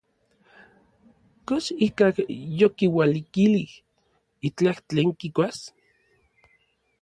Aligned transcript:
¿Kox 1.47 1.65
ikaj 1.87 2.13
yokiualikilij 2.61 3.71
itlaj 4.47 4.77
tlen 4.87 5.09
kikuas? 5.19 5.57